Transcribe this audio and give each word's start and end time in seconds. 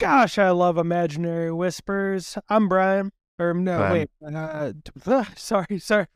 Gosh, 0.00 0.38
I 0.38 0.48
love 0.48 0.78
imaginary 0.78 1.52
whispers. 1.52 2.38
I'm 2.48 2.70
Brian. 2.70 3.12
Or 3.38 3.52
no, 3.52 3.76
Brian. 3.76 3.92
wait. 3.92 4.34
Uh, 4.34 4.72
ugh, 5.06 5.26
sorry, 5.36 5.78
sorry. 5.78 6.06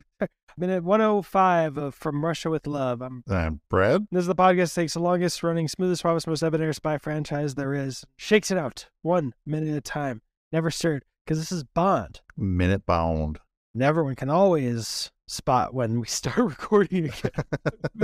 Minute 0.56 0.84
105 0.84 1.76
of 1.76 1.94
From 1.94 2.24
Russia 2.24 2.48
with 2.48 2.66
Love. 2.66 3.02
I'm 3.02 3.22
I'm 3.28 3.60
Brad. 3.68 4.06
This 4.10 4.22
is 4.22 4.26
the 4.26 4.34
podcast 4.34 4.72
that 4.74 4.80
takes 4.80 4.94
the 4.94 5.00
longest 5.00 5.42
running, 5.42 5.68
smoothest, 5.68 6.00
promise, 6.00 6.26
most 6.26 6.42
evident 6.42 6.74
spy 6.74 6.96
franchise 6.96 7.56
there 7.56 7.74
is. 7.74 8.06
Shakes 8.16 8.50
it 8.50 8.56
out 8.56 8.88
one 9.02 9.34
minute 9.44 9.68
at 9.68 9.76
a 9.76 9.80
time. 9.82 10.22
Never 10.50 10.70
stirred. 10.70 11.04
Because 11.26 11.38
this 11.38 11.52
is 11.52 11.62
Bond. 11.62 12.22
Minute 12.38 12.86
bound. 12.86 13.38
And 13.74 13.82
everyone 13.82 14.14
can 14.14 14.30
always 14.30 15.12
spot 15.26 15.74
when 15.74 16.00
we 16.00 16.06
start 16.08 16.38
recording 16.38 17.04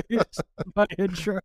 again. 0.09 0.25
My 0.75 0.87
intro. 0.99 1.41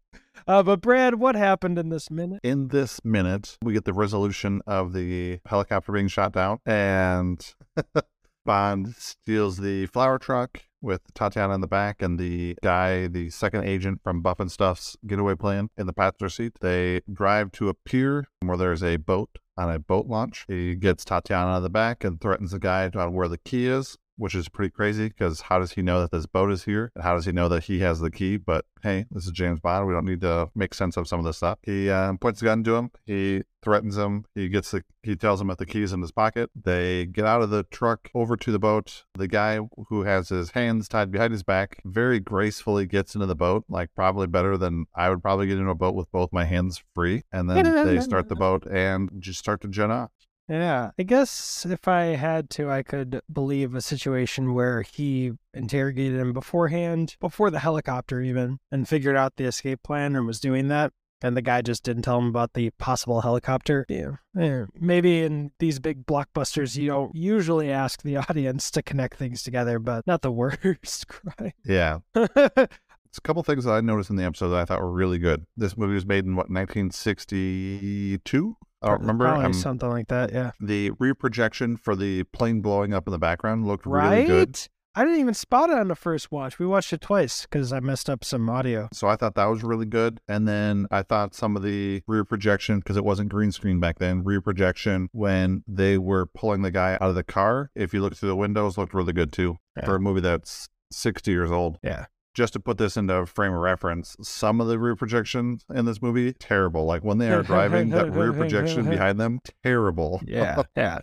Uh, 0.48 0.64
but 0.64 0.82
Brad, 0.82 1.16
what 1.16 1.36
happened 1.36 1.80
in 1.80 1.90
this 1.90 2.12
minute? 2.12 2.40
In 2.44 2.68
this 2.70 3.00
minute, 3.04 3.58
we 3.64 3.74
get 3.74 3.86
the 3.86 3.94
resolution 3.94 4.62
of 4.68 4.94
the 4.94 5.40
helicopter 5.46 5.92
being 5.92 6.08
shot 6.08 6.34
down, 6.34 6.60
and 6.66 7.56
Bond 8.46 8.96
steals 8.96 9.58
the 9.58 9.88
flower 9.88 10.20
truck 10.20 10.62
with 10.82 11.02
Tatiana 11.16 11.56
in 11.56 11.62
the 11.62 11.68
back 11.68 12.04
and 12.04 12.20
the 12.20 12.56
guy, 12.62 13.08
the 13.08 13.32
second 13.32 13.64
agent 13.64 14.02
from 14.04 14.22
Buff 14.22 14.40
and 14.40 14.52
Stuff's 14.52 14.96
getaway 15.08 15.34
plan 15.34 15.70
in 15.78 15.88
the 15.88 15.94
passenger 15.94 16.30
seat. 16.30 16.54
They 16.62 17.02
drive 17.12 17.52
to 17.54 17.70
a 17.70 17.74
pier 17.74 18.28
where 18.42 18.56
there's 18.56 18.84
a 18.84 18.98
boat 18.98 19.40
on 19.58 19.72
a 19.72 19.80
boat 19.80 20.06
launch. 20.06 20.46
He 20.48 20.76
gets 20.76 21.04
Tatiana 21.04 21.52
on 21.52 21.64
the 21.64 21.72
back 21.72 22.04
and 22.04 22.22
threatens 22.22 22.52
the 22.52 22.60
guy 22.60 22.88
on 22.94 23.14
where 23.14 23.28
the 23.28 23.40
key 23.40 23.66
is. 23.66 23.98
Which 24.18 24.36
is 24.36 24.48
pretty 24.48 24.72
crazy 24.72 25.10
because 25.10 25.42
how 25.42 25.60
does 25.60 25.74
he 25.74 25.82
know 25.82 26.00
that 26.02 26.12
this 26.12 26.26
boat 26.26 26.52
is 26.52 26.64
here? 26.64 26.92
And 26.96 27.04
how 27.04 27.16
does 27.16 27.26
he 27.26 27.34
know 27.34 27.50
that 27.50 27.66
he 27.66 27.80
has 27.80 28.00
the 28.00 28.12
key? 28.12 28.38
But 28.38 28.66
hey, 28.82 29.06
this 29.12 29.26
is 29.26 29.32
James 29.32 29.60
Bond. 29.60 29.88
We 29.88 29.94
don't 29.94 30.06
need 30.06 30.22
to 30.22 30.50
make 30.56 30.74
sense 30.74 30.96
of 30.96 31.08
some 31.08 31.20
of 31.20 31.26
this 31.26 31.38
stuff. 31.38 31.60
He 31.64 31.90
uh, 31.90 32.14
points 32.14 32.40
the 32.40 32.46
gun 32.46 32.64
to 32.64 32.76
him. 32.76 32.92
He 33.06 33.44
threatens 33.62 33.98
him. 33.98 34.26
He 34.34 34.48
gets 34.48 34.72
the. 34.72 34.84
He 35.04 35.16
tells 35.16 35.42
him 35.42 35.48
that 35.48 35.58
the 35.58 35.66
key's 35.66 35.92
in 35.92 36.02
his 36.02 36.12
pocket. 36.12 36.50
They 36.56 37.06
get 37.08 37.26
out 37.26 37.42
of 37.42 37.50
the 37.50 37.64
truck 37.64 38.10
over 38.16 38.38
to 38.38 38.52
the 38.52 38.60
boat. 38.60 39.04
The 39.16 39.28
guy 39.28 39.60
who 39.90 40.04
has 40.04 40.30
his 40.30 40.52
hands 40.52 40.88
tied 40.88 41.12
behind 41.12 41.34
his 41.34 41.44
back 41.44 41.82
very 41.84 42.20
gracefully 42.20 42.86
gets 42.86 43.16
into 43.16 43.28
the 43.28 43.36
boat, 43.36 43.66
like 43.68 43.90
probably 43.96 44.28
better 44.28 44.58
than 44.58 44.86
I 44.96 45.10
would 45.10 45.22
probably 45.22 45.48
get 45.48 45.58
into 45.58 45.70
a 45.70 45.76
boat 45.76 45.96
with 45.96 46.12
both 46.12 46.32
my 46.32 46.46
hands 46.46 46.82
free. 46.94 47.24
And 47.34 47.50
then 47.50 47.86
they 47.86 48.00
start 48.00 48.30
the 48.30 48.36
boat 48.36 48.66
and 48.66 49.10
just 49.20 49.40
start 49.40 49.62
to 49.62 49.68
jet 49.68 49.92
off. 49.92 50.12
Yeah, 50.48 50.92
I 51.00 51.04
guess 51.04 51.66
if 51.68 51.88
I 51.88 52.16
had 52.16 52.50
to, 52.52 52.70
I 52.70 52.84
could 52.84 53.22
believe 53.32 53.74
a 53.74 53.82
situation 53.82 54.54
where 54.54 54.84
he 54.84 55.32
interrogated 55.54 56.20
him 56.20 56.34
beforehand, 56.34 57.16
before 57.20 57.50
the 57.50 57.60
helicopter 57.60 58.22
even, 58.22 58.60
and 58.72 58.88
figured 58.88 59.16
out 59.16 59.38
the 59.38 59.46
escape 59.46 59.82
plan 59.84 60.16
and 60.16 60.28
was 60.28 60.40
doing 60.40 60.68
that. 60.68 60.94
And 61.22 61.36
the 61.36 61.42
guy 61.42 61.64
just 61.64 61.84
didn't 61.84 62.04
tell 62.04 62.20
him 62.20 62.28
about 62.28 62.54
the 62.54 62.70
possible 62.78 63.22
helicopter. 63.22 63.86
Yeah. 63.90 64.18
Eh, 64.38 64.66
Maybe 64.80 65.22
in 65.22 65.52
these 65.60 65.80
big 65.80 66.06
blockbusters, 66.06 66.78
you 66.78 66.90
don't 66.90 67.16
usually 67.16 67.72
ask 67.72 68.04
the 68.04 68.18
audience 68.18 68.70
to 68.72 68.84
connect 68.84 69.18
things 69.18 69.42
together, 69.42 69.80
but 69.80 70.06
not 70.06 70.22
the 70.22 70.32
worst 70.32 71.08
crime. 71.08 71.54
Yeah, 71.66 72.00
It's 73.16 73.20
a 73.20 73.22
couple 73.22 73.42
things 73.44 73.64
that 73.64 73.72
I 73.72 73.80
noticed 73.80 74.10
in 74.10 74.18
the 74.18 74.26
episode 74.26 74.50
that 74.50 74.60
I 74.60 74.66
thought 74.66 74.82
were 74.82 74.92
really 74.92 75.20
good. 75.20 75.46
This 75.56 75.78
movie 75.78 75.94
was 75.94 76.06
made 76.06 76.26
in 76.26 76.36
what 76.36 76.50
1962. 76.50 78.58
I 78.82 78.88
don't 78.90 79.02
remember. 79.02 79.26
Probably 79.26 79.46
Um, 79.46 79.54
something 79.54 79.90
like 79.90 80.08
that, 80.10 80.32
yeah. 80.34 80.52
the 80.60 80.92
rear 81.00 81.16
projection 81.16 81.78
for 81.78 81.96
the 81.96 82.24
plane 82.26 82.62
blowing 82.62 82.94
up 82.94 83.08
in 83.08 83.12
the 83.12 83.18
background 83.20 83.66
looked 83.66 83.86
Right? 83.86 84.12
really 84.12 84.26
good. 84.28 84.60
I 84.98 85.04
didn't 85.04 85.20
even 85.20 85.34
spot 85.34 85.70
it 85.70 85.78
on 85.78 85.90
the 85.90 85.96
first 85.96 86.32
watch. 86.32 86.58
We 86.58 86.66
watched 86.66 86.94
it 86.94 87.02
twice 87.02 87.42
because 87.42 87.74
I 87.74 87.82
messed 87.82 88.10
up 88.10 88.24
some 88.24 88.50
audio. 88.50 88.88
So 88.94 89.10
I 89.10 89.18
thought 89.18 89.36
that 89.36 89.44
was 89.48 89.62
really 89.62 89.86
good. 89.86 90.22
And 90.30 90.48
then 90.48 90.88
I 90.90 91.02
thought 91.04 91.36
some 91.36 91.58
of 91.58 91.64
the 91.64 92.02
rear 92.08 92.24
projection, 92.24 92.80
because 92.80 92.96
it 92.96 93.04
wasn't 93.04 93.28
green 93.28 93.52
screen 93.52 93.82
back 93.82 94.00
then, 94.00 94.24
rear 94.24 94.40
projection 94.40 95.10
when 95.12 95.66
they 95.68 95.98
were 95.98 96.26
pulling 96.26 96.62
the 96.62 96.72
guy 96.72 96.94
out 96.94 97.02
of 97.10 97.16
the 97.16 97.26
car, 97.26 97.72
if 97.76 97.94
you 97.94 98.02
look 98.02 98.16
through 98.16 98.30
the 98.30 98.38
windows, 98.38 98.78
looked 98.78 98.94
really 98.94 99.12
good 99.12 99.34
too 99.34 99.58
Yeah. 99.76 99.84
for 99.86 99.96
a 99.96 100.00
movie 100.00 100.22
that's 100.22 100.70
60 100.94 101.30
years 101.30 101.52
old. 101.52 101.78
Yeah. 101.84 102.06
Just 102.36 102.54
to 102.54 102.60
put 102.60 102.78
this 102.78 102.98
into 102.98 103.14
a 103.16 103.26
frame 103.26 103.54
of 103.54 103.60
reference, 103.60 104.16
some 104.22 104.62
of 104.62 104.68
the 104.68 104.78
rear 104.78 104.96
projections 104.96 105.66
in 105.74 105.86
this 105.86 106.02
movie, 106.02 106.34
terrible. 106.34 106.86
Like 106.86 107.04
when 107.04 107.18
they 107.18 107.32
are 107.32 107.42
driving, 107.54 107.90
that 107.90 108.12
rear 108.12 108.34
projection 108.34 108.90
behind 108.90 109.20
them, 109.20 109.40
terrible. 109.64 110.22
Yeah. 110.28 110.64
yeah. 110.76 111.00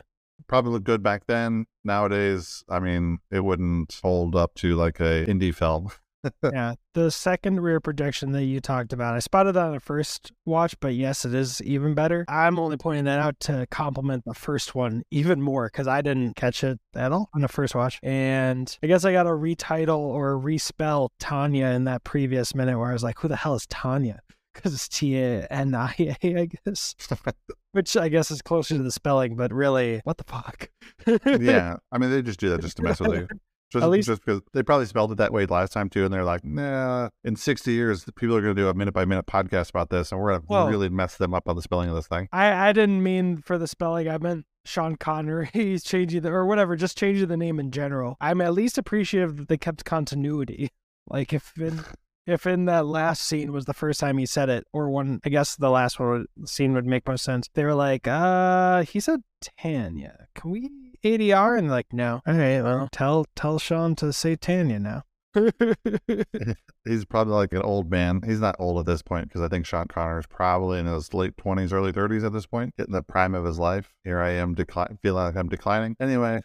Probably 0.46 0.72
looked 0.72 0.84
good 0.84 1.02
back 1.02 1.26
then. 1.26 1.66
Nowadays, 1.84 2.62
I 2.68 2.78
mean, 2.80 3.18
it 3.30 3.40
wouldn't 3.40 3.98
hold 4.02 4.36
up 4.36 4.54
to 4.56 4.76
like 4.76 5.00
a 5.00 5.24
indie 5.26 5.54
film. 5.54 5.88
Yeah. 6.42 6.74
The 6.94 7.10
second 7.10 7.60
rear 7.60 7.80
projection 7.80 8.32
that 8.32 8.44
you 8.44 8.60
talked 8.60 8.92
about, 8.92 9.14
I 9.14 9.18
spotted 9.18 9.52
that 9.52 9.66
on 9.66 9.72
the 9.72 9.80
first 9.80 10.32
watch, 10.44 10.78
but 10.80 10.94
yes, 10.94 11.24
it 11.24 11.34
is 11.34 11.60
even 11.62 11.94
better. 11.94 12.24
I'm 12.28 12.58
only 12.58 12.76
pointing 12.76 13.04
that 13.04 13.18
out 13.18 13.38
to 13.40 13.66
compliment 13.70 14.24
the 14.26 14.34
first 14.34 14.74
one 14.74 15.02
even 15.10 15.40
more 15.40 15.68
because 15.68 15.88
I 15.88 16.02
didn't 16.02 16.36
catch 16.36 16.64
it 16.64 16.78
at 16.94 17.12
all 17.12 17.28
on 17.34 17.40
the 17.40 17.48
first 17.48 17.74
watch. 17.74 17.98
And 18.02 18.76
I 18.82 18.86
guess 18.86 19.04
I 19.04 19.12
got 19.12 19.24
to 19.24 19.30
retitle 19.30 19.98
or 19.98 20.38
respell 20.38 21.08
Tanya 21.18 21.66
in 21.66 21.84
that 21.84 22.04
previous 22.04 22.54
minute 22.54 22.78
where 22.78 22.90
I 22.90 22.92
was 22.92 23.02
like, 23.02 23.18
who 23.18 23.28
the 23.28 23.36
hell 23.36 23.54
is 23.54 23.66
Tanya? 23.66 24.20
Because 24.54 24.74
it's 24.74 24.88
T 24.88 25.18
A 25.18 25.46
N 25.46 25.74
I 25.74 25.94
A, 25.98 26.16
I 26.40 26.48
guess. 26.66 26.94
Which 27.72 27.96
I 27.96 28.10
guess 28.10 28.30
is 28.30 28.42
closer 28.42 28.76
to 28.76 28.82
the 28.82 28.92
spelling, 28.92 29.34
but 29.34 29.50
really, 29.50 30.02
what 30.04 30.18
the 30.18 30.24
fuck? 30.24 30.68
yeah. 31.40 31.76
I 31.90 31.98
mean, 31.98 32.10
they 32.10 32.20
just 32.20 32.38
do 32.38 32.50
that 32.50 32.60
just 32.60 32.76
to 32.76 32.82
mess 32.82 33.00
with 33.00 33.14
you. 33.14 33.28
Just, 33.72 33.82
At 33.84 33.90
least- 33.90 34.08
just 34.08 34.24
because 34.24 34.42
they 34.52 34.62
probably 34.62 34.86
spelled 34.86 35.12
it 35.12 35.18
that 35.18 35.32
way 35.32 35.46
last 35.46 35.72
time 35.72 35.88
too, 35.88 36.04
and 36.04 36.12
they're 36.12 36.24
like, 36.24 36.44
"Nah." 36.44 37.08
In 37.24 37.36
sixty 37.36 37.72
years, 37.72 38.04
people 38.16 38.36
are 38.36 38.42
going 38.42 38.54
to 38.54 38.60
do 38.62 38.68
a 38.68 38.74
minute 38.74 38.92
by 38.92 39.04
minute 39.06 39.26
podcast 39.26 39.70
about 39.70 39.88
this, 39.90 40.12
and 40.12 40.20
we're 40.20 40.30
going 40.30 40.40
to 40.42 40.46
Well- 40.48 40.68
really 40.68 40.88
mess 40.90 41.16
them 41.16 41.32
up 41.32 41.48
on 41.48 41.56
the 41.56 41.62
spelling 41.62 41.88
of 41.88 41.94
this 41.94 42.06
thing. 42.06 42.28
I, 42.32 42.68
I 42.68 42.72
didn't 42.72 43.02
mean 43.02 43.38
for 43.38 43.56
the 43.56 43.66
spelling. 43.66 44.08
I 44.08 44.18
meant 44.18 44.44
Sean 44.64 44.96
Connery. 44.96 45.48
He's 45.54 45.82
changing 45.82 46.20
the 46.20 46.30
or 46.30 46.46
whatever, 46.46 46.76
just 46.76 46.98
changing 46.98 47.28
the 47.28 47.36
name 47.36 47.58
in 47.58 47.70
general. 47.70 48.16
I'm 48.20 48.40
at 48.42 48.52
least 48.52 48.76
appreciative 48.78 49.36
that 49.38 49.48
they 49.48 49.56
kept 49.56 49.84
continuity. 49.84 50.68
Like 51.08 51.32
if 51.32 51.52
in 51.58 51.80
if 52.26 52.46
in 52.46 52.66
that 52.66 52.86
last 52.86 53.22
scene 53.22 53.52
was 53.52 53.64
the 53.64 53.74
first 53.74 53.98
time 54.00 54.18
he 54.18 54.26
said 54.26 54.48
it, 54.48 54.64
or 54.72 54.90
one, 54.90 55.18
I 55.24 55.28
guess 55.30 55.56
the 55.56 55.70
last 55.70 55.98
one 55.98 56.26
would, 56.36 56.48
scene 56.48 56.74
would 56.74 56.86
make 56.86 57.06
most 57.08 57.24
sense. 57.24 57.48
They 57.54 57.64
were 57.64 57.74
like, 57.74 58.06
uh, 58.06 58.82
he 58.82 59.00
said 59.00 59.22
Tanya. 59.58 60.26
Can 60.36 60.50
we 60.50 60.70
ADR? 61.04 61.58
And 61.58 61.70
like, 61.70 61.92
no. 61.92 62.22
All 62.26 62.34
right, 62.34 62.62
well, 62.62 62.88
tell 62.92 63.26
tell 63.36 63.58
Sean 63.58 63.94
to 63.96 64.12
say 64.12 64.36
Tanya 64.36 64.78
now. 64.78 65.04
He's 66.84 67.04
probably 67.04 67.34
like 67.34 67.52
an 67.52 67.62
old 67.62 67.90
man. 67.90 68.20
He's 68.26 68.40
not 68.40 68.56
old 68.58 68.78
at 68.78 68.86
this 68.86 69.02
point 69.02 69.28
because 69.28 69.40
I 69.40 69.48
think 69.48 69.66
Sean 69.66 69.86
Connery 69.86 70.20
is 70.20 70.26
probably 70.26 70.78
in 70.78 70.86
his 70.86 71.14
late 71.14 71.36
twenties, 71.36 71.72
early 71.72 71.92
thirties 71.92 72.24
at 72.24 72.32
this 72.32 72.46
point, 72.46 72.74
hitting 72.76 72.92
the 72.92 73.02
prime 73.02 73.34
of 73.34 73.44
his 73.44 73.58
life. 73.58 73.94
Here 74.04 74.20
I 74.20 74.30
am, 74.30 74.54
decli- 74.54 74.98
feeling 75.00 75.24
like 75.24 75.36
I'm 75.36 75.48
declining. 75.48 75.96
Anyway, 76.00 76.40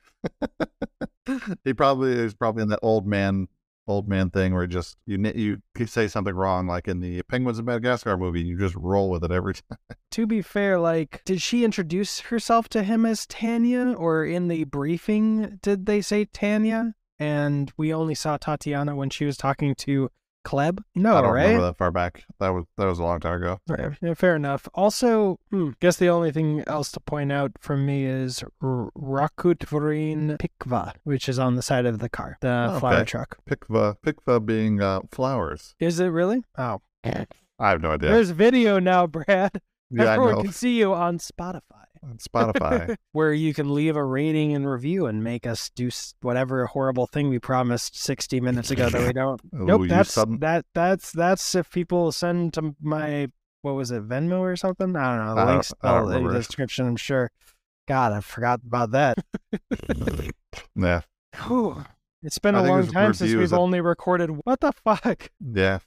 he 1.63 1.73
probably 1.73 2.13
is 2.13 2.33
probably 2.33 2.63
in 2.63 2.69
that 2.69 2.79
old 2.81 3.05
man, 3.05 3.47
old 3.87 4.07
man 4.07 4.29
thing 4.29 4.53
where 4.53 4.67
just 4.67 4.97
you 5.05 5.17
you 5.35 5.85
say 5.85 6.07
something 6.07 6.33
wrong, 6.35 6.67
like 6.67 6.87
in 6.87 6.99
the 6.99 7.21
Penguins 7.23 7.59
of 7.59 7.65
Madagascar 7.65 8.17
movie, 8.17 8.41
you 8.41 8.57
just 8.57 8.75
roll 8.75 9.09
with 9.09 9.23
it 9.23 9.31
every 9.31 9.53
time. 9.69 9.97
to 10.11 10.27
be 10.27 10.41
fair, 10.41 10.79
like, 10.79 11.21
did 11.25 11.41
she 11.41 11.63
introduce 11.63 12.19
herself 12.19 12.69
to 12.69 12.83
him 12.83 13.05
as 13.05 13.25
Tanya, 13.25 13.93
or 13.93 14.25
in 14.25 14.47
the 14.47 14.65
briefing 14.65 15.59
did 15.61 15.85
they 15.85 16.01
say 16.01 16.25
Tanya? 16.25 16.93
And 17.19 17.71
we 17.77 17.93
only 17.93 18.13
saw 18.13 18.37
Tatiana 18.37 18.95
when 18.95 19.09
she 19.09 19.25
was 19.25 19.37
talking 19.37 19.73
to 19.75 20.09
Klebb. 20.47 20.79
No, 20.95 21.17
I 21.17 21.21
don't 21.21 21.31
right? 21.33 21.43
remember 21.43 21.65
that 21.65 21.77
far 21.77 21.91
back. 21.91 22.23
That 22.39 22.49
was 22.49 22.63
that 22.77 22.85
was 22.85 22.99
a 22.99 23.03
long 23.03 23.19
time 23.19 23.35
ago. 23.41 23.59
Right, 23.67 23.97
yeah, 24.01 24.13
fair 24.13 24.35
enough. 24.37 24.69
Also, 24.73 25.39
hmm, 25.51 25.71
guess 25.81 25.97
the 25.97 26.07
only 26.07 26.31
thing 26.31 26.63
else 26.67 26.89
to 26.93 27.01
point 27.01 27.31
out 27.33 27.51
from 27.59 27.85
me 27.85 28.05
is 28.05 28.43
R- 28.61 28.89
Rakutvreen 28.97 30.37
Pikva, 30.37 30.93
which 31.03 31.27
is 31.27 31.37
on 31.39 31.55
the 31.55 31.61
side 31.61 31.85
of 31.85 31.99
the 31.99 32.09
car, 32.09 32.37
the 32.41 32.71
Oh, 32.75 32.79
flower 32.79 32.95
okay. 32.95 33.05
truck. 33.05 33.37
Pikva, 33.49 33.95
Pikva 34.05 34.45
being 34.45 34.81
uh, 34.81 35.01
flowers. 35.11 35.75
Is 35.79 35.99
it 35.99 36.07
really? 36.07 36.43
Oh, 36.57 36.81
I 37.03 37.69
have 37.69 37.81
no 37.81 37.91
idea. 37.91 38.11
there's 38.11 38.29
video 38.31 38.79
now, 38.79 39.07
Brad. 39.07 39.27
yeah, 39.91 40.03
I 40.05 40.13
Everyone 40.13 40.35
know. 40.35 40.41
can 40.43 40.51
see 40.51 40.77
you 40.79 40.93
on 40.93 41.17
Spotify. 41.17 41.61
On 42.07 42.17
Spotify. 42.17 42.95
where 43.11 43.33
you 43.33 43.53
can 43.53 43.73
leave 43.73 43.95
a 43.95 44.03
rating 44.03 44.53
and 44.55 44.69
review 44.69 45.07
and 45.07 45.23
make 45.23 45.45
us 45.45 45.69
do 45.75 45.89
whatever 46.21 46.65
horrible 46.67 47.05
thing 47.07 47.29
we 47.29 47.39
promised 47.39 47.97
60 48.01 48.39
minutes 48.39 48.71
ago 48.71 48.89
that 48.89 49.05
we 49.05 49.13
don't. 49.13 49.41
Ooh, 49.53 49.65
nope, 49.65 49.87
that's 49.87 50.15
that 50.15 50.65
that's 50.73 51.11
that's 51.11 51.55
if 51.55 51.69
people 51.71 52.11
send 52.11 52.53
to 52.53 52.75
my 52.81 53.27
what 53.61 53.73
was 53.75 53.91
it 53.91 54.07
Venmo 54.07 54.39
or 54.39 54.55
something? 54.55 54.95
I 54.95 55.17
don't 55.17 55.25
know. 55.25 55.35
The 55.35 55.41
I 55.41 55.51
links 55.51 55.73
don't 55.83 56.13
in 56.13 56.27
the 56.27 56.33
description. 56.33 56.87
I'm 56.87 56.95
sure. 56.95 57.29
God, 57.87 58.13
I 58.13 58.19
forgot 58.21 58.61
about 58.65 58.91
that. 58.91 59.17
yeah, 60.75 61.01
Whew. 61.45 61.83
It's 62.23 62.39
been 62.39 62.55
I 62.55 62.65
a 62.65 62.69
long 62.69 62.87
time 62.87 63.13
since 63.13 63.33
we've 63.33 63.53
a- 63.53 63.57
only 63.57 63.79
recorded. 63.79 64.29
What 64.43 64.59
the 64.59 64.71
fuck? 64.71 65.29
yeah. 65.39 65.79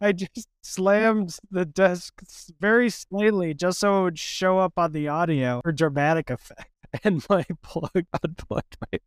I 0.00 0.12
just 0.12 0.48
slammed 0.62 1.38
the 1.50 1.64
desk 1.64 2.22
very 2.60 2.90
slightly 2.90 3.54
just 3.54 3.80
so 3.80 4.00
it 4.00 4.04
would 4.04 4.18
show 4.18 4.58
up 4.58 4.74
on 4.76 4.92
the 4.92 5.08
audio 5.08 5.60
for 5.62 5.72
dramatic 5.72 6.30
effect. 6.30 6.70
And 7.02 7.26
my 7.28 7.44
plug 7.62 8.04
unplugged 8.22 8.76
my. 8.80 9.00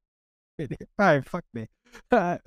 All 0.60 0.68
right, 1.00 1.26
fuck 1.26 1.46
me. 1.54 1.68
Uh, 2.12 2.38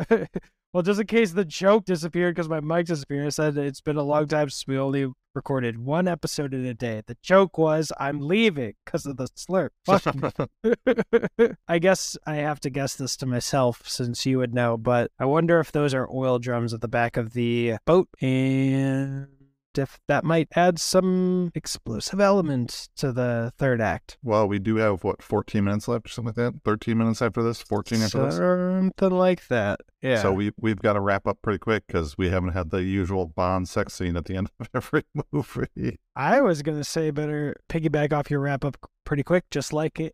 well, 0.75 0.83
just 0.83 1.01
in 1.01 1.07
case 1.07 1.33
the 1.33 1.47
joke 1.47 1.87
disappeared 1.87 2.35
because 2.35 2.51
my 2.51 2.61
mic 2.61 2.85
disappeared, 2.85 3.25
I 3.25 3.31
said 3.31 3.57
it's 3.57 3.81
been 3.81 3.97
a 3.97 4.03
long 4.03 4.27
time 4.27 4.51
since 4.51 4.67
we 4.67 4.77
only 4.77 5.11
recorded 5.35 5.79
one 5.79 6.09
episode 6.09 6.55
in 6.55 6.65
a 6.65 6.75
day. 6.75 7.03
The 7.07 7.17
joke 7.23 7.59
was 7.59 7.93
I'm 7.99 8.21
leaving 8.21 8.75
because 8.85 9.07
of 9.07 9.17
the 9.17 9.29
slurp. 9.29 9.71
I 11.69 11.79
guess 11.79 12.17
I 12.27 12.37
have 12.37 12.61
to 12.61 12.71
guess 12.71 12.95
this 12.95 13.17
to 13.19 13.27
myself 13.27 13.83
since 13.87 14.27
you 14.27 14.39
would 14.39 14.55
know, 14.55 14.77
but 14.77 15.11
I 15.19 15.25
wonder 15.25 15.61
if 15.61 15.73
those 15.73 15.95
are 15.95 16.09
oil 16.13 16.39
drums 16.39 16.75
at 16.75 16.81
the 16.81 16.89
back 16.89 17.17
of 17.17 17.33
the 17.33 17.77
boat 17.87 18.09
and 18.21 19.29
if 19.79 19.99
that 20.09 20.25
might 20.25 20.49
add 20.55 20.79
some 20.79 21.51
explosive 21.55 22.21
element 22.21 22.89
to 22.97 23.13
the 23.13 23.53
third 23.59 23.81
act. 23.81 24.19
well, 24.23 24.47
we 24.47 24.59
do 24.59 24.77
have 24.77 25.05
what 25.05 25.23
14 25.23 25.65
minutes 25.65 25.89
left 25.89 26.07
or 26.07 26.09
something 26.09 26.35
like 26.37 26.55
that. 26.55 26.61
13 26.65 26.97
minutes 26.97 27.23
after 27.23 27.43
this, 27.43 27.63
14 27.63 28.03
after 28.03 28.25
this. 28.27 28.37
Something 28.37 29.11
like 29.11 29.49
that. 29.49 29.81
Yeah. 30.03 30.23
So 30.23 30.33
we 30.33 30.53
we've 30.59 30.81
got 30.81 30.95
to 30.95 31.01
wrap 31.01 31.27
up 31.27 31.39
pretty 31.43 31.59
quick 31.59 31.87
because 31.87 32.17
we 32.17 32.31
haven't 32.31 32.53
had 32.53 32.71
the 32.71 32.83
usual 32.83 33.27
Bond 33.27 33.69
sex 33.69 33.95
scene 33.95 34.17
at 34.17 34.25
the 34.25 34.37
end 34.37 34.51
of 34.59 34.69
every 34.75 35.05
movie. 35.33 35.99
I 36.17 36.41
was 36.41 36.63
going 36.63 36.79
to 36.79 36.85
say 36.85 37.11
better 37.11 37.57
piggyback 37.69 38.13
off 38.13 38.31
your 38.31 38.41
wrap 38.41 38.65
up 38.65 38.77
pretty 39.05 39.23
quick, 39.23 39.51
just 39.51 39.73
like 39.73 40.01
a 40.01 40.11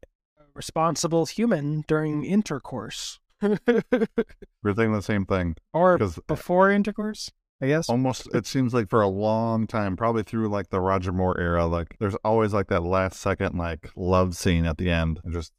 responsible 0.55 1.26
human 1.26 1.85
during 1.87 2.25
intercourse. 2.25 3.20
We're 3.43 3.58
thinking 3.67 4.93
the 4.93 5.03
same 5.03 5.26
thing 5.26 5.56
or 5.75 6.03
uh, 6.03 6.08
before 6.26 6.70
intercourse, 6.70 7.31
I 7.61 7.69
guess. 7.69 7.88
almost 7.88 8.29
it 8.35 8.47
seems 8.47 8.75
like 8.75 8.88
for 8.88 9.00
a 9.00 9.08
long 9.08 9.67
time, 9.67 9.97
probably 9.97 10.23
through 10.23 10.49
like 10.49 10.69
the 10.69 10.81
Roger 10.81 11.12
Moore 11.12 11.38
era, 11.41 11.67
like 11.67 11.97
there's 11.99 12.17
always 12.25 12.53
like 12.53 12.69
that 12.69 12.82
last 12.82 13.19
second 13.20 13.56
like 13.56 13.91
love 13.97 14.37
scene 14.37 14.67
at 14.67 14.79
the 14.79 14.91
end. 14.91 15.20
And 15.25 15.32
just. 15.32 15.53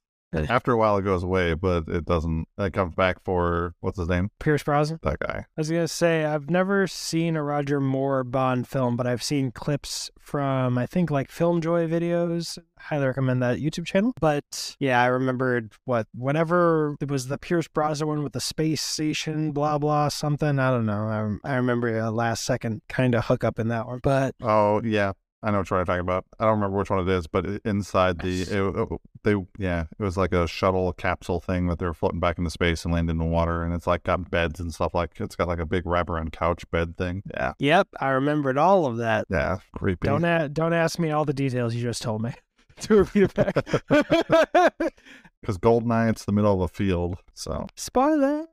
After 0.50 0.72
a 0.72 0.78
while 0.78 0.98
it 0.98 1.04
goes 1.04 1.24
away, 1.24 1.54
but 1.54 1.88
it 1.88 2.06
doesn't. 2.06 2.48
It 2.58 2.74
comes 2.74 2.96
back 2.96 3.24
for 3.24 3.74
what's 3.80 3.98
his 3.98 4.08
name? 4.08 4.30
Pierce 4.40 4.64
Brosnan. 4.64 5.00
That 5.04 5.20
guy. 5.20 5.46
I 5.46 5.60
was 5.60 5.70
going 5.70 5.84
to 5.84 5.88
say, 5.88 6.26
I've 6.26 6.50
never 6.50 6.88
seen 6.88 7.36
a 7.36 7.44
Roger 7.44 7.80
Moore 7.80 8.24
Bond 8.24 8.68
film, 8.68 8.96
but 8.96 9.08
I've 9.08 9.24
seen 9.24 9.52
clips 9.52 10.12
from, 10.20 10.78
I 10.78 10.86
think, 10.86 11.10
like 11.10 11.32
Film 11.32 11.62
Joy 11.62 11.88
videos. 11.88 12.58
Highly 12.80 13.08
recommend 13.08 13.42
that 13.42 13.60
YouTube 13.60 13.86
channel. 13.86 14.14
But 14.20 14.76
yeah, 14.80 15.02
I 15.02 15.08
remembered 15.08 15.74
what, 15.86 16.08
whenever 16.14 16.96
it 17.02 17.10
was 17.10 17.28
the 17.28 17.38
Pierce 17.38 17.68
Brosnan 17.68 18.08
one 18.08 18.24
with 18.24 18.34
the 18.34 18.42
space 18.42 18.82
station, 18.82 19.52
blah, 19.52 19.78
blah, 19.78 20.10
something. 20.10 20.60
I 20.60 20.70
don't 20.70 20.86
know. 20.86 21.40
I, 21.44 21.54
I 21.54 21.56
remember 21.56 21.98
a 21.98 22.12
last 22.12 22.44
second 22.44 22.82
kind 22.88 23.16
of 23.16 23.26
hookup 23.26 23.60
in 23.60 23.70
that 23.70 23.88
one. 23.88 24.00
But 24.04 24.36
Oh 24.42 24.82
yeah, 24.84 25.14
I 25.44 25.52
know 25.52 25.60
what 25.60 25.70
you're 25.70 25.86
talking 25.86 26.00
about. 26.02 26.26
I 26.40 26.46
don't 26.46 26.56
remember 26.56 26.78
which 26.80 26.90
one 26.90 27.08
it 27.08 27.10
is, 27.10 27.28
but 27.28 27.46
inside 27.64 28.20
the 28.20 28.42
it, 28.42 28.52
it- 28.92 29.00
they 29.24 29.36
yeah, 29.60 29.86
it 30.00 30.04
was 30.04 30.18
like 30.18 30.32
a 30.34 30.48
shuttle 30.48 30.92
capsule 30.94 31.40
thing 31.40 31.68
that 31.68 31.80
they 31.80 31.86
were 31.86 31.94
floating 31.94 32.20
back 32.20 32.38
into 32.38 32.50
space 32.50 32.86
and 32.86 32.94
landed 32.94 33.12
in 33.12 33.18
the 33.20 33.26
water, 33.26 33.62
and 33.64 33.74
it's 33.74 33.86
like 33.86 34.04
got 34.04 34.32
beds 34.32 34.60
and 34.60 34.74
stuff 34.74 34.94
like 34.96 35.12
it's 35.20 35.36
got 35.36 35.48
like 35.48 35.60
a 35.60 35.66
big 35.66 35.84
wraparound 35.84 36.32
couch 36.32 36.70
bed 36.72 36.98
thing. 36.98 37.22
Yeah, 37.32 37.54
yep, 37.60 37.88
I 38.00 38.10
remembered 38.10 38.58
all 38.58 38.86
of 38.86 38.98
that. 38.98 39.28
yeah, 39.30 39.58
creepy. 39.76 40.08
Don't, 40.08 40.24
a- 40.24 40.50
don't 40.50 40.74
ask 40.74 40.98
me 40.98 41.12
all 41.12 41.26
the 41.26 41.34
details 41.34 41.76
you 41.76 41.82
just 41.82 42.02
told 42.02 42.22
me. 42.22 42.34
to 42.82 42.96
repeat 42.96 43.24
it 43.24 43.34
back. 43.34 43.56
Because 45.42 45.60
Goldeneye, 45.60 46.10
it's 46.10 46.26
the 46.26 46.32
middle 46.32 46.54
of 46.56 46.62
a 46.62 46.68
field, 46.68 47.18
so 47.34 47.68
spoilers. 47.76 48.48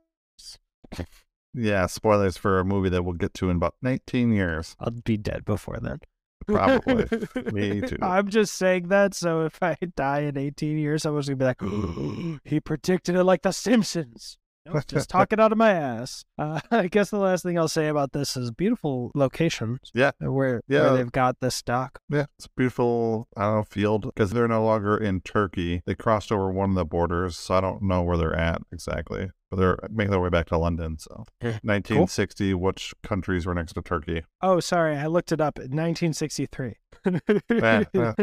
yeah, 1.53 1.87
spoilers 1.87 2.37
for 2.37 2.59
a 2.59 2.65
movie 2.65 2.89
that 2.89 3.03
we'll 3.03 3.15
get 3.15 3.33
to 3.35 3.49
in 3.49 3.55
about 3.57 3.75
19 3.81 4.31
years, 4.31 4.75
I'll 4.79 4.91
be 4.91 5.17
dead 5.17 5.45
before 5.45 5.77
then. 5.81 5.99
Probably. 6.47 7.05
Me 7.51 7.81
too. 7.81 7.97
I'm 8.01 8.29
just 8.29 8.55
saying 8.55 8.87
that 8.89 9.13
so 9.13 9.45
if 9.45 9.61
I 9.61 9.77
die 9.95 10.21
in 10.21 10.37
18 10.37 10.77
years, 10.77 11.03
someone's 11.03 11.29
gonna 11.29 11.37
be 11.37 11.45
like, 11.45 12.41
he 12.43 12.59
predicted 12.59 13.15
it 13.15 13.23
like 13.23 13.41
The 13.41 13.51
Simpsons. 13.51 14.37
Nope, 14.67 14.83
just 14.87 15.09
talking 15.09 15.39
out 15.39 15.51
of 15.51 15.57
my 15.57 15.71
ass. 15.73 16.25
Uh, 16.37 16.59
I 16.71 16.87
guess 16.87 17.11
the 17.11 17.17
last 17.19 17.43
thing 17.43 17.57
I'll 17.57 17.67
say 17.67 17.87
about 17.87 18.13
this 18.13 18.35
is 18.35 18.49
beautiful 18.51 19.11
location. 19.13 19.79
Yeah. 19.93 20.11
Where, 20.19 20.61
Yeah. 20.67 20.81
where 20.81 20.97
they've 20.97 21.11
got 21.11 21.39
this 21.39 21.61
dock. 21.61 21.99
Yeah, 22.09 22.25
it's 22.37 22.47
a 22.47 22.49
beautiful, 22.57 23.27
I 23.37 23.43
don't 23.43 23.55
know, 23.57 23.63
field 23.63 24.05
because 24.05 24.31
they're 24.31 24.47
no 24.47 24.63
longer 24.65 24.97
in 24.97 25.21
Turkey. 25.21 25.83
They 25.85 25.93
crossed 25.95 26.31
over 26.31 26.51
one 26.51 26.71
of 26.71 26.75
the 26.75 26.85
borders, 26.85 27.37
so 27.37 27.55
I 27.55 27.61
don't 27.61 27.83
know 27.83 28.01
where 28.01 28.17
they're 28.17 28.35
at 28.35 28.61
exactly. 28.71 29.29
They're 29.55 29.77
making 29.89 30.11
their 30.11 30.19
way 30.19 30.29
back 30.29 30.47
to 30.47 30.57
London. 30.57 30.97
So, 30.99 31.25
Yeah. 31.41 31.59
1960, 31.63 32.53
which 32.53 32.93
countries 33.03 33.45
were 33.45 33.53
next 33.55 33.73
to 33.73 33.81
Turkey? 33.81 34.23
Oh, 34.41 34.59
sorry, 34.59 34.95
I 34.97 35.07
looked 35.07 35.31
it 35.31 35.41
up. 35.41 35.57
1963. 35.57 36.75
Yeah, 37.51 37.83
yeah. 37.93 38.13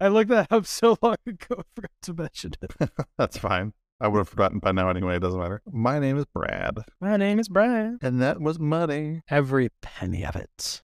I 0.00 0.08
looked 0.08 0.30
that 0.30 0.46
up 0.50 0.66
so 0.66 0.96
long 1.02 1.16
ago. 1.26 1.56
I 1.58 1.62
forgot 1.74 1.90
to 2.02 2.14
mention 2.14 2.52
it. 2.62 2.90
That's 3.18 3.36
fine. 3.38 3.72
I 4.00 4.08
would 4.08 4.18
have 4.18 4.28
forgotten 4.28 4.58
by 4.58 4.72
now 4.72 4.88
anyway. 4.88 5.16
It 5.16 5.20
doesn't 5.20 5.38
matter. 5.38 5.62
My 5.70 5.98
name 6.00 6.18
is 6.18 6.24
Brad, 6.26 6.78
My 7.00 7.16
name 7.16 7.38
is 7.38 7.48
Brian. 7.48 7.98
and 8.02 8.20
that 8.20 8.40
was 8.40 8.58
money. 8.58 9.22
Every 9.28 9.68
penny 9.80 10.24
of 10.24 10.34
it. 10.34 10.80